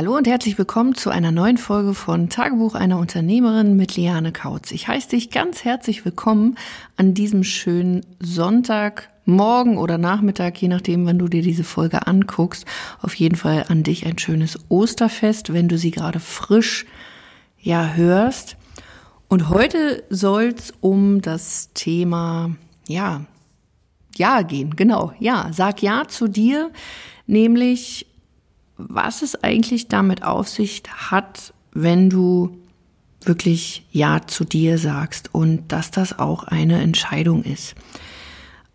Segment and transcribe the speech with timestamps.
[0.00, 4.70] Hallo und herzlich willkommen zu einer neuen Folge von Tagebuch einer Unternehmerin mit Liane Kautz.
[4.70, 6.56] Ich heiße dich ganz herzlich willkommen
[6.96, 12.64] an diesem schönen Sonntagmorgen oder Nachmittag, je nachdem, wann du dir diese Folge anguckst.
[13.02, 16.86] Auf jeden Fall an dich ein schönes Osterfest, wenn du sie gerade frisch
[17.58, 18.56] ja hörst.
[19.28, 22.56] Und heute soll es um das Thema
[22.88, 23.26] ja
[24.16, 24.76] ja gehen.
[24.76, 26.70] Genau, ja, sag ja zu dir,
[27.26, 28.06] nämlich
[28.88, 32.56] was es eigentlich damit auf sich hat, wenn du
[33.22, 37.74] wirklich Ja zu dir sagst und dass das auch eine Entscheidung ist.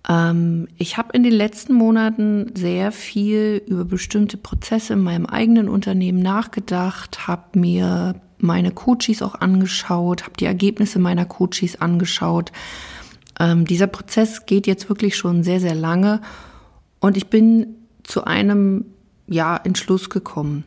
[0.07, 5.67] Ähm, ich habe in den letzten Monaten sehr viel über bestimmte Prozesse in meinem eigenen
[5.67, 12.52] Unternehmen nachgedacht, habe mir meine Coaches auch angeschaut, habe die Ergebnisse meiner Coaches angeschaut.
[13.39, 16.22] Ähm, dieser Prozess geht jetzt wirklich schon sehr, sehr lange
[16.99, 18.85] und ich bin zu einem
[19.27, 20.63] ja, Entschluss gekommen.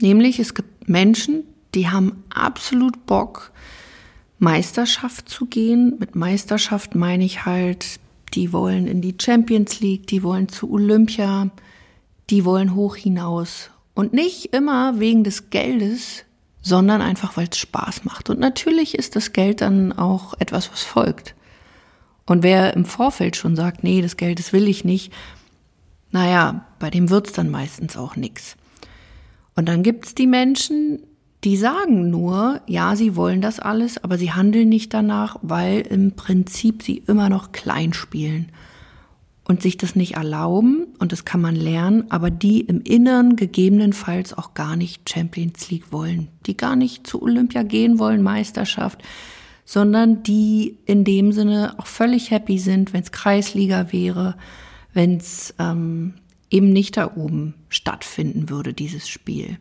[0.00, 3.52] Nämlich, es gibt Menschen, die haben absolut Bock,
[4.38, 5.96] Meisterschaft zu gehen.
[5.98, 8.00] Mit Meisterschaft meine ich halt,
[8.34, 11.50] die wollen in die Champions League, die wollen zu Olympia,
[12.30, 13.70] die wollen hoch hinaus.
[13.94, 16.24] Und nicht immer wegen des Geldes,
[16.62, 18.30] sondern einfach, weil es Spaß macht.
[18.30, 21.34] Und natürlich ist das Geld dann auch etwas, was folgt.
[22.24, 25.12] Und wer im Vorfeld schon sagt, nee, das Geld, das will ich nicht,
[26.12, 28.56] naja, bei dem wird's dann meistens auch nix.
[29.54, 30.98] Und dann gibt's die Menschen,
[31.44, 36.16] die sagen nur, ja, sie wollen das alles, aber sie handeln nicht danach, weil im
[36.16, 38.50] Prinzip sie immer noch klein spielen
[39.44, 44.36] und sich das nicht erlauben, und das kann man lernen, aber die im Inneren gegebenenfalls
[44.36, 49.02] auch gar nicht Champions League wollen, die gar nicht zu Olympia gehen wollen, Meisterschaft,
[49.64, 54.34] sondern die in dem Sinne auch völlig happy sind, wenn es Kreisliga wäre,
[54.94, 56.14] wenn es ähm,
[56.52, 59.58] eben nicht da oben stattfinden würde, dieses Spiel.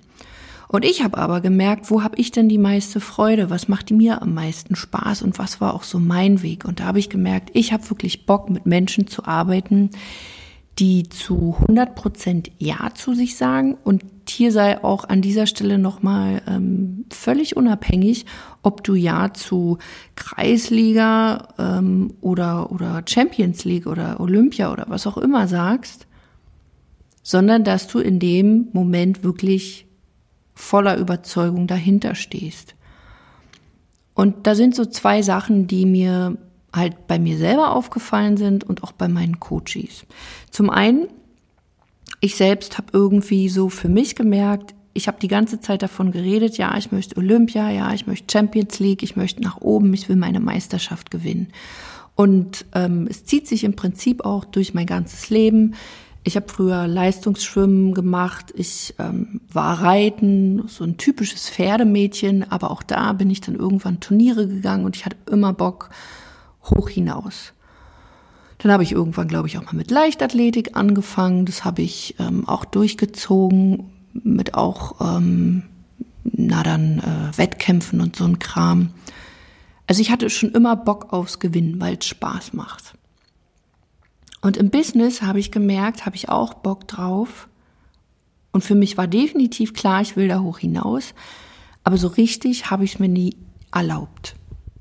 [0.72, 3.50] Und ich habe aber gemerkt, wo habe ich denn die meiste Freude?
[3.50, 6.64] Was macht mir am meisten Spaß und was war auch so mein Weg?
[6.64, 9.90] Und da habe ich gemerkt, ich habe wirklich Bock, mit Menschen zu arbeiten,
[10.80, 13.78] die zu 100 Prozent Ja zu sich sagen.
[13.84, 18.26] Und hier sei auch an dieser Stelle nochmal ähm, völlig unabhängig,
[18.64, 19.78] ob du Ja zu
[20.16, 26.08] Kreisliga ähm, oder, oder Champions League oder Olympia oder was auch immer sagst,
[27.24, 29.86] sondern dass du in dem Moment wirklich
[30.54, 32.76] voller Überzeugung dahinter stehst.
[34.14, 36.38] Und da sind so zwei Sachen, die mir
[36.74, 40.06] halt bei mir selber aufgefallen sind und auch bei meinen Coaches.
[40.52, 41.08] Zum einen,
[42.20, 46.58] ich selbst habe irgendwie so für mich gemerkt, ich habe die ganze Zeit davon geredet,
[46.58, 50.18] ja, ich möchte Olympia, ja, ich möchte Champions League, ich möchte nach oben, ich will
[50.18, 51.48] meine Meisterschaft gewinnen.
[52.16, 55.76] Und ähm, es zieht sich im Prinzip auch durch mein ganzes Leben.
[56.24, 62.84] Ich habe früher Leistungsschwimmen gemacht, ich ähm, war Reiten, so ein typisches Pferdemädchen, aber auch
[62.84, 65.90] da bin ich dann irgendwann Turniere gegangen und ich hatte immer Bock,
[66.64, 67.54] hoch hinaus.
[68.60, 71.48] Dann habe ich irgendwann, glaube ich, auch mal mit Leichtathletik angefangen.
[71.48, 75.64] Das habe ich ähm, auch durchgezogen mit auch, ähm,
[76.24, 78.92] na dann, äh, Wettkämpfen und so ein Kram.
[79.88, 82.94] Also ich hatte schon immer Bock aufs Gewinnen, weil es Spaß macht.
[84.42, 87.48] Und im Business habe ich gemerkt, habe ich auch Bock drauf.
[88.52, 91.14] Und für mich war definitiv klar, ich will da hoch hinaus.
[91.84, 93.38] Aber so richtig habe ich es mir nie
[93.72, 94.36] erlaubt.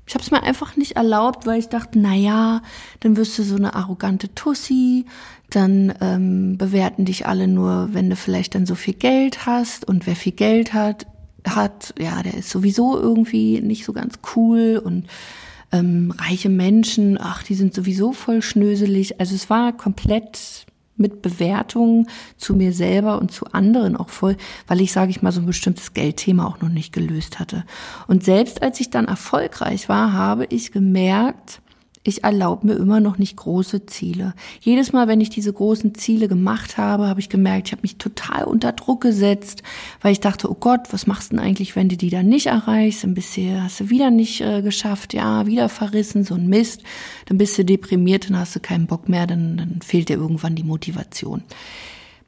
[0.07, 2.61] Ich habe es mir einfach nicht erlaubt, weil ich dachte, na ja,
[2.99, 5.05] dann wirst du so eine arrogante Tussi,
[5.49, 10.07] dann ähm, bewerten dich alle nur, wenn du vielleicht dann so viel Geld hast und
[10.07, 11.07] wer viel Geld hat,
[11.47, 15.07] hat, ja, der ist sowieso irgendwie nicht so ganz cool und
[15.71, 19.19] ähm, reiche Menschen, ach, die sind sowieso voll schnöselig.
[19.19, 20.65] Also es war komplett
[20.97, 24.37] mit Bewertungen zu mir selber und zu anderen auch voll,
[24.67, 27.65] weil ich, sage ich mal, so ein bestimmtes Geldthema auch noch nicht gelöst hatte.
[28.07, 31.61] Und selbst als ich dann erfolgreich war, habe ich gemerkt,
[32.03, 34.33] ich erlaube mir immer noch nicht große Ziele.
[34.59, 37.97] Jedes Mal, wenn ich diese großen Ziele gemacht habe, habe ich gemerkt, ich habe mich
[37.97, 39.61] total unter Druck gesetzt,
[40.01, 42.47] weil ich dachte, oh Gott, was machst du denn eigentlich, wenn du die dann nicht
[42.47, 43.03] erreichst?
[43.03, 46.81] Dann bist du, hast du wieder nicht äh, geschafft, ja, wieder verrissen, so ein Mist.
[47.27, 50.55] Dann bist du deprimiert, dann hast du keinen Bock mehr, dann, dann fehlt dir irgendwann
[50.55, 51.43] die Motivation.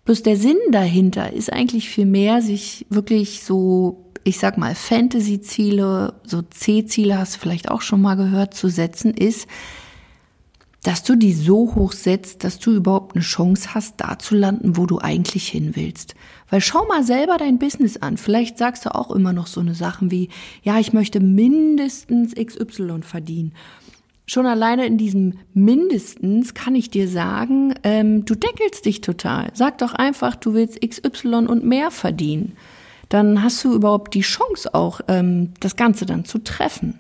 [0.06, 6.14] Bloß der Sinn dahinter ist eigentlich viel mehr, sich wirklich so ich sag mal, Fantasy-Ziele,
[6.24, 9.48] so C-Ziele hast du vielleicht auch schon mal gehört, zu setzen, ist,
[10.84, 14.76] dass du die so hoch setzt, dass du überhaupt eine Chance hast, da zu landen,
[14.76, 16.14] wo du eigentlich hin willst.
[16.50, 18.18] Weil schau mal selber dein Business an.
[18.18, 20.30] Vielleicht sagst du auch immer noch so eine Sachen wie,
[20.62, 23.54] ja, ich möchte mindestens XY verdienen.
[24.26, 29.52] schon alleine in diesem mindestens kann ich dir sagen, ähm, du deckelst dich total.
[29.54, 32.58] Sag doch einfach, du willst XY und mehr verdienen.
[33.14, 36.98] Dann hast du überhaupt die Chance auch, ähm, das Ganze dann zu treffen.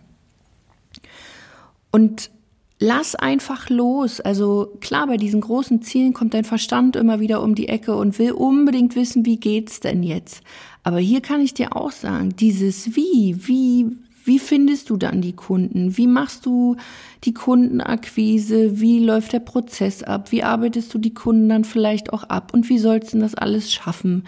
[1.90, 2.30] Und
[2.78, 4.22] lass einfach los.
[4.22, 8.20] Also klar, bei diesen großen Zielen kommt dein Verstand immer wieder um die Ecke und
[8.20, 10.44] will unbedingt wissen, wie geht's denn jetzt?
[10.84, 13.88] Aber hier kann ich dir auch sagen, dieses Wie, wie,
[14.24, 15.98] wie findest du dann die Kunden?
[15.98, 16.76] Wie machst du
[17.24, 18.80] die Kundenakquise?
[18.80, 20.32] Wie läuft der Prozess ab?
[20.32, 22.54] Wie arbeitest du die Kunden dann vielleicht auch ab?
[22.54, 24.26] Und wie sollst du das alles schaffen?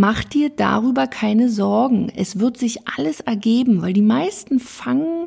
[0.00, 2.10] Mach dir darüber keine Sorgen.
[2.16, 5.26] Es wird sich alles ergeben, weil die meisten fangen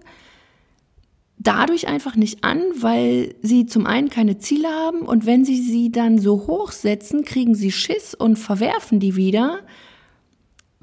[1.38, 5.92] dadurch einfach nicht an, weil sie zum einen keine Ziele haben und wenn sie sie
[5.92, 9.60] dann so hochsetzen, kriegen sie Schiss und verwerfen die wieder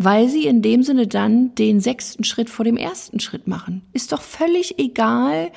[0.02, 3.82] weil sie in dem Sinne dann den sechsten Schritt vor dem ersten Schritt machen.
[3.92, 5.50] Ist doch völlig egal,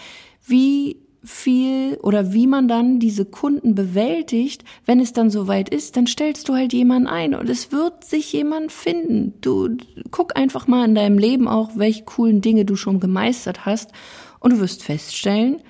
[0.46, 6.06] wie viel oder wie man dann diese Kunden bewältigt, wenn es dann soweit ist, dann
[6.06, 9.34] stellst du halt jemanden ein und es wird sich jemand finden.
[9.42, 9.78] Du
[10.12, 13.92] guck einfach mal in deinem Leben auch, welche coolen Dinge du schon gemeistert hast
[14.40, 15.62] und du wirst feststellen,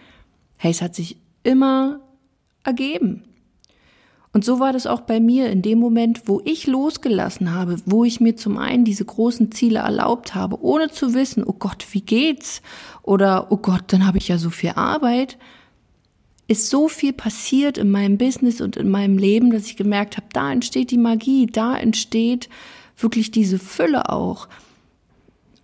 [0.57, 1.99] hey, es hat sich immer
[2.63, 3.23] ergeben.
[4.33, 8.03] Und so war das auch bei mir in dem Moment, wo ich losgelassen habe, wo
[8.03, 12.01] ich mir zum einen diese großen Ziele erlaubt habe, ohne zu wissen, oh Gott, wie
[12.01, 12.63] geht's?
[13.03, 15.37] Oder oh Gott, dann habe ich ja so viel Arbeit.
[16.47, 20.27] Ist so viel passiert in meinem Business und in meinem Leben, dass ich gemerkt habe,
[20.33, 22.49] da entsteht die Magie, da entsteht
[22.97, 24.47] wirklich diese Fülle auch.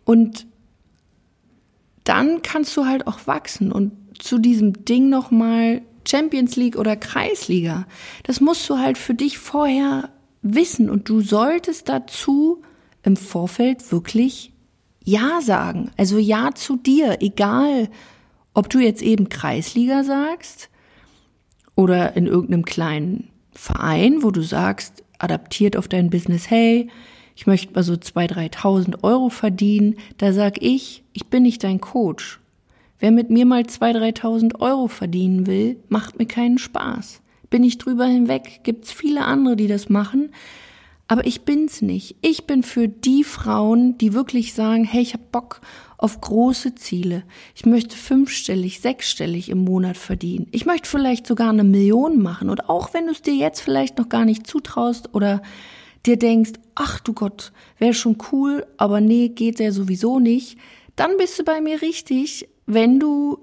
[0.06, 0.45] Und
[2.04, 7.86] dann kannst du halt auch wachsen und zu diesem Ding nochmal Champions League oder Kreisliga.
[8.24, 10.10] Das musst du halt für dich vorher
[10.42, 12.62] wissen und du solltest dazu
[13.04, 14.52] im Vorfeld wirklich
[15.04, 15.92] Ja sagen.
[15.98, 17.90] Also Ja zu dir, egal
[18.54, 20.70] ob du jetzt eben Kreisliga sagst
[21.76, 26.90] oder in irgendeinem kleinen Verein, wo du sagst, adaptiert auf dein Business, hey,
[27.36, 31.80] ich möchte mal so 2.000, 3.000 Euro verdienen, da sag ich, ich bin nicht dein
[31.80, 32.39] Coach.
[33.00, 37.22] Wer mit mir mal 2.000, 3.000 Euro verdienen will, macht mir keinen Spaß.
[37.50, 40.31] Bin ich drüber hinweg, gibt's viele andere, die das machen.
[41.07, 42.18] Aber ich bin's nicht.
[42.22, 45.62] Ich bin für die Frauen, die wirklich sagen, hey, ich hab Bock
[45.98, 47.24] auf große Ziele.
[47.56, 50.45] Ich möchte fünfstellig, sechsstellig im Monat verdienen.
[50.52, 52.50] Ich möchte vielleicht sogar eine Million machen.
[52.50, 55.42] Und auch wenn du es dir jetzt vielleicht noch gar nicht zutraust oder
[56.06, 60.60] dir denkst, ach du Gott, wäre schon cool, aber nee, geht ja sowieso nicht,
[60.95, 63.39] dann bist du bei mir richtig wenn du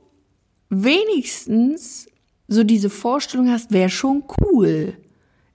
[0.70, 2.06] wenigstens
[2.46, 4.94] so diese Vorstellung hast, wäre schon cool.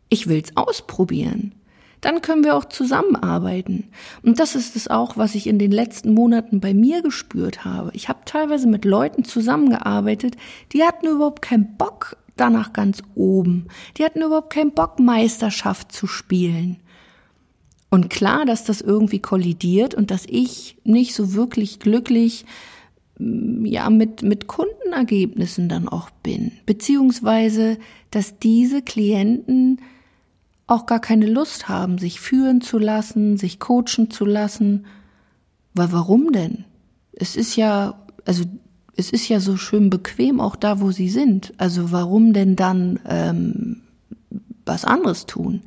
[0.09, 1.55] Ich will's ausprobieren.
[2.01, 3.85] Dann können wir auch zusammenarbeiten.
[4.23, 7.91] Und das ist es auch, was ich in den letzten Monaten bei mir gespürt habe.
[7.93, 10.35] Ich habe teilweise mit Leuten zusammengearbeitet,
[10.73, 13.67] die hatten überhaupt keinen Bock danach ganz oben.
[13.97, 16.77] Die hatten überhaupt keinen Bock, Meisterschaft zu spielen.
[17.89, 22.45] Und klar, dass das irgendwie kollidiert und dass ich nicht so wirklich glücklich
[23.63, 26.51] ja mit, mit Kundenergebnissen dann auch bin.
[26.65, 27.77] Beziehungsweise,
[28.09, 29.81] dass diese Klienten
[30.67, 34.85] auch gar keine Lust haben, sich führen zu lassen, sich coachen zu lassen.
[35.73, 36.65] Weil warum denn?
[37.13, 38.45] Es ist ja, also
[38.95, 41.53] es ist ja so schön bequem auch da, wo sie sind.
[41.57, 43.81] Also warum denn dann ähm,
[44.65, 45.61] was anderes tun?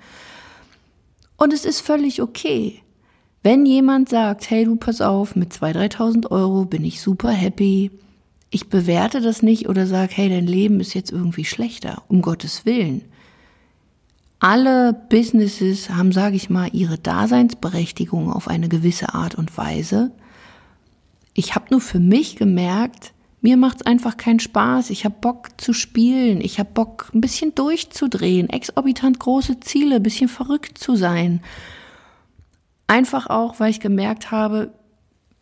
[1.36, 2.80] Und es ist völlig okay.
[3.44, 7.90] Wenn jemand sagt, hey du pass auf, mit 2.000, 3.000 Euro bin ich super happy,
[8.48, 12.64] ich bewerte das nicht oder sage, hey, dein Leben ist jetzt irgendwie schlechter, um Gottes
[12.64, 13.02] Willen.
[14.38, 20.10] Alle Businesses haben, sage ich mal, ihre Daseinsberechtigung auf eine gewisse Art und Weise.
[21.34, 24.88] Ich habe nur für mich gemerkt, mir macht's einfach keinen Spaß.
[24.88, 26.40] Ich habe Bock zu spielen.
[26.40, 31.42] Ich habe Bock, ein bisschen durchzudrehen, exorbitant große Ziele, ein bisschen verrückt zu sein.
[32.86, 34.72] Einfach auch, weil ich gemerkt habe,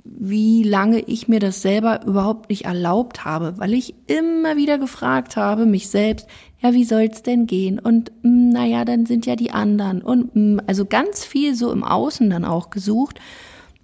[0.04, 5.36] wie lange ich mir das selber überhaupt nicht erlaubt habe, weil ich immer wieder gefragt
[5.36, 6.26] habe, mich selbst,
[6.60, 7.78] ja, wie soll's denn gehen?
[7.78, 10.02] Und mh, hm, naja, dann sind ja die anderen.
[10.02, 13.20] Und mh, hm, also ganz viel so im Außen dann auch gesucht,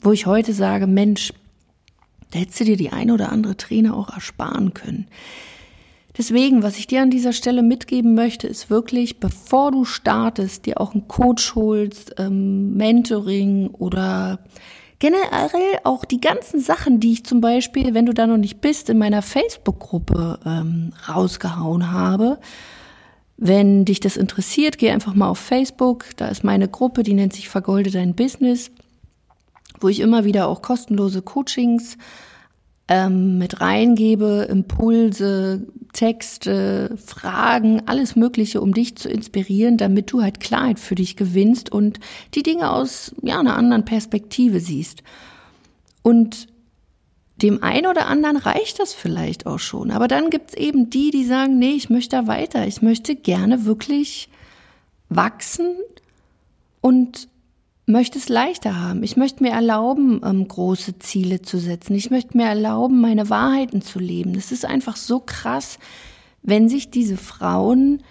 [0.03, 1.33] wo ich heute sage, Mensch,
[2.31, 5.07] da hättest du dir die eine oder andere Trainer auch ersparen können.
[6.18, 10.80] Deswegen, was ich dir an dieser Stelle mitgeben möchte, ist wirklich, bevor du startest, dir
[10.80, 14.40] auch einen Coach holst, ähm, Mentoring oder
[14.98, 18.90] generell auch die ganzen Sachen, die ich zum Beispiel, wenn du da noch nicht bist,
[18.90, 22.40] in meiner Facebook-Gruppe ähm, rausgehauen habe.
[23.37, 26.06] Wenn dich das interessiert, geh einfach mal auf Facebook.
[26.16, 28.72] Da ist meine Gruppe, die nennt sich Vergolde dein Business,
[29.80, 31.96] wo ich immer wieder auch kostenlose Coachings
[32.88, 40.40] ähm, mit reingebe, Impulse, Texte, Fragen, alles Mögliche, um dich zu inspirieren, damit du halt
[40.40, 42.00] Klarheit für dich gewinnst und
[42.35, 45.02] die Dinge aus ja, einer anderen Perspektive siehst.
[46.02, 46.49] Und
[47.42, 49.90] dem einen oder anderen reicht das vielleicht auch schon.
[49.90, 52.66] Aber dann gibt's eben die, die sagen, nee, ich möchte da weiter.
[52.66, 54.28] Ich möchte gerne wirklich
[55.09, 55.76] wachsen
[56.80, 57.28] und
[57.88, 59.02] möchte es leichter haben.
[59.02, 61.95] Ich möchte mir erlauben, ähm, große Ziele zu setzen.
[61.95, 64.35] Ich möchte mir erlauben, meine Wahrheiten zu leben.
[64.35, 65.78] Das ist einfach so krass,
[66.42, 68.02] wenn sich diese Frauen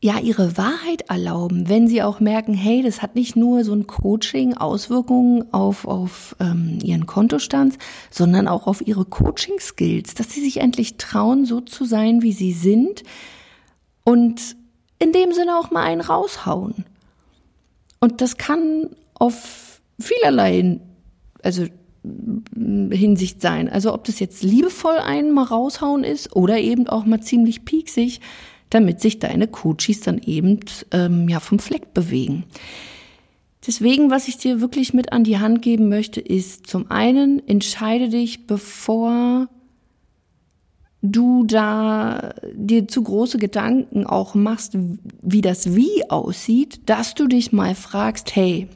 [0.00, 3.86] ja ihre Wahrheit erlauben, wenn sie auch merken, hey, das hat nicht nur so ein
[3.86, 7.78] Coaching Auswirkungen auf auf ähm, ihren Kontostand,
[8.10, 12.32] sondern auch auf ihre Coaching Skills, dass sie sich endlich trauen, so zu sein, wie
[12.32, 13.02] sie sind
[14.04, 14.56] und
[14.98, 16.84] in dem Sinne auch mal einen raushauen.
[18.06, 20.78] Und das kann auf vielerlei,
[21.42, 21.64] also
[22.54, 23.68] Hinsicht sein.
[23.68, 28.20] Also ob das jetzt liebevoll einen mal raushauen ist oder eben auch mal ziemlich pieksig,
[28.70, 30.60] damit sich deine Coaches dann eben
[30.92, 32.44] ähm, ja vom Fleck bewegen.
[33.66, 38.08] Deswegen, was ich dir wirklich mit an die Hand geben möchte, ist zum einen entscheide
[38.08, 39.48] dich, bevor
[41.12, 44.76] du da dir zu große Gedanken auch machst,
[45.22, 48.68] wie das Wie aussieht, dass du dich mal fragst, hey,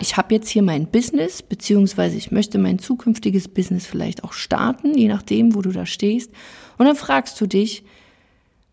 [0.00, 4.96] ich habe jetzt hier mein Business, beziehungsweise ich möchte mein zukünftiges Business vielleicht auch starten,
[4.96, 6.30] je nachdem, wo du da stehst.
[6.76, 7.84] Und dann fragst du dich,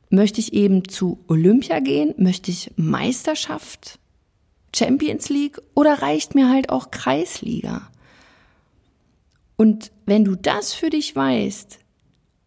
[0.09, 2.13] möchte ich eben zu Olympia gehen?
[2.17, 3.99] Möchte ich Meisterschaft,
[4.75, 7.89] Champions League oder reicht mir halt auch Kreisliga?
[9.55, 11.79] Und wenn du das für dich weißt,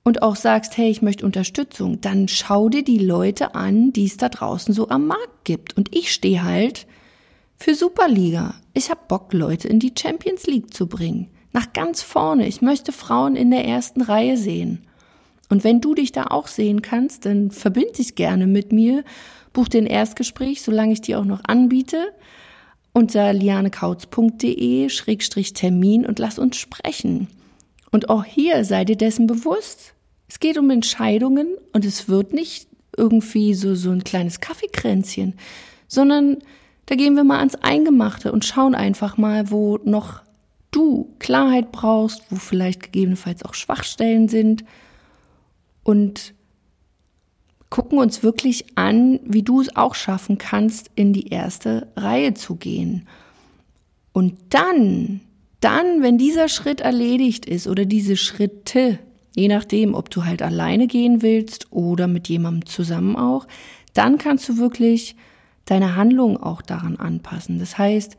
[0.08, 4.16] und auch sagst, hey, ich möchte Unterstützung, dann schau dir die Leute an, die es
[4.16, 5.76] da draußen so am Markt gibt.
[5.76, 6.86] Und ich stehe halt
[7.58, 8.54] für Superliga.
[8.72, 11.28] Ich habe Bock, Leute in die Champions League zu bringen.
[11.52, 12.48] Nach ganz vorne.
[12.48, 14.86] Ich möchte Frauen in der ersten Reihe sehen.
[15.50, 19.04] Und wenn du dich da auch sehen kannst, dann verbind dich gerne mit mir.
[19.52, 22.14] Buch den Erstgespräch, solange ich dir auch noch anbiete,
[22.94, 27.28] unter lianekautz.de-termin und lass uns sprechen.
[27.90, 29.92] Und auch hier sei dir dessen bewusst.
[30.38, 35.34] Es geht um Entscheidungen und es wird nicht irgendwie so, so ein kleines Kaffeekränzchen,
[35.88, 36.36] sondern
[36.86, 40.22] da gehen wir mal ans Eingemachte und schauen einfach mal, wo noch
[40.70, 44.64] du Klarheit brauchst, wo vielleicht gegebenenfalls auch Schwachstellen sind
[45.82, 46.34] und
[47.68, 52.54] gucken uns wirklich an, wie du es auch schaffen kannst, in die erste Reihe zu
[52.54, 53.08] gehen.
[54.12, 55.20] Und dann,
[55.58, 59.00] dann, wenn dieser Schritt erledigt ist oder diese Schritte,
[59.38, 63.46] Je nachdem, ob du halt alleine gehen willst oder mit jemandem zusammen auch,
[63.94, 65.14] dann kannst du wirklich
[65.64, 67.60] deine Handlungen auch daran anpassen.
[67.60, 68.16] Das heißt,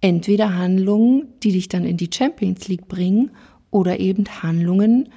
[0.00, 3.32] entweder Handlungen, die dich dann in die Champions League bringen
[3.70, 5.10] oder eben Handlungen,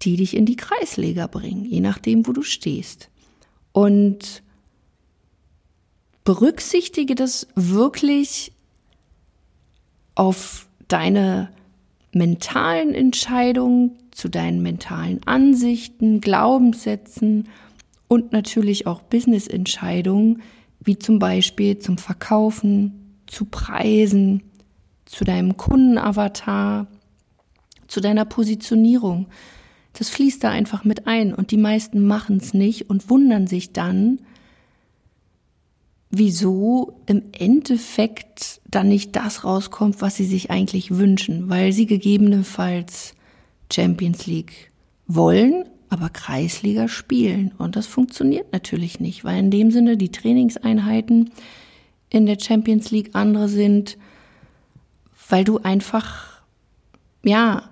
[0.00, 3.10] die dich in die Kreisliga bringen, je nachdem, wo du stehst.
[3.72, 4.42] Und
[6.24, 8.52] berücksichtige das wirklich
[10.14, 11.50] auf deine
[12.12, 17.48] mentalen Entscheidungen, zu deinen mentalen Ansichten, Glaubenssätzen
[18.08, 20.42] und natürlich auch Business-Entscheidungen,
[20.80, 24.42] wie zum Beispiel zum Verkaufen, zu Preisen,
[25.04, 26.88] zu deinem Kundenavatar,
[27.86, 29.28] zu deiner Positionierung.
[29.92, 33.72] Das fließt da einfach mit ein und die meisten machen es nicht und wundern sich
[33.72, 34.20] dann,
[36.10, 43.14] wieso im Endeffekt dann nicht das rauskommt, was sie sich eigentlich wünschen, weil sie gegebenenfalls
[43.72, 44.72] Champions League
[45.06, 47.52] wollen, aber Kreisliga spielen.
[47.58, 51.30] Und das funktioniert natürlich nicht, weil in dem Sinne die Trainingseinheiten
[52.10, 53.96] in der Champions League andere sind,
[55.28, 56.42] weil du einfach,
[57.22, 57.70] ja,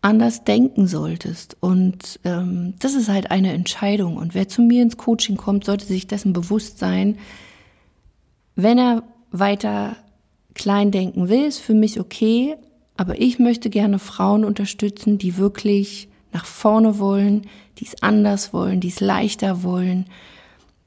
[0.00, 1.56] anders denken solltest.
[1.60, 4.16] Und ähm, das ist halt eine Entscheidung.
[4.16, 7.18] Und wer zu mir ins Coaching kommt, sollte sich dessen bewusst sein,
[8.56, 9.96] wenn er weiter
[10.54, 12.56] klein denken will, ist für mich okay,
[12.96, 17.46] aber ich möchte gerne Frauen unterstützen, die wirklich nach vorne wollen,
[17.78, 20.06] die es anders wollen, die es leichter wollen,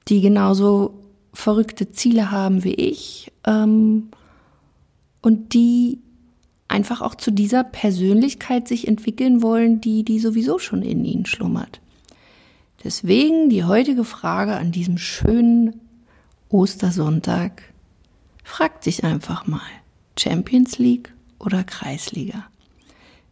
[0.08, 0.93] die genauso
[1.34, 4.10] verrückte Ziele haben wie ich ähm,
[5.22, 6.00] und die
[6.67, 11.82] einfach auch zu dieser Persönlichkeit sich entwickeln wollen, die die sowieso schon in ihnen schlummert.
[12.84, 15.79] Deswegen die heutige Frage an diesem schönen
[16.53, 17.63] Ostersonntag.
[18.43, 19.62] Frag dich einfach mal.
[20.17, 22.45] Champions League oder Kreisliga.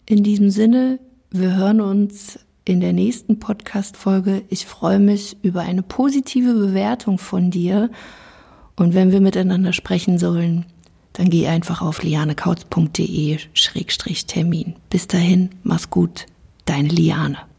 [0.08, 0.98] In diesem Sinne,
[1.30, 4.42] wir hören uns in der nächsten Podcast-Folge.
[4.50, 7.92] Ich freue mich über eine positive Bewertung von dir.
[8.76, 10.66] Und wenn wir miteinander sprechen sollen,
[11.14, 14.76] dann geh einfach auf lianekautz.de-termin.
[14.90, 16.26] Bis dahin, mach's gut,
[16.66, 17.51] deine Liane.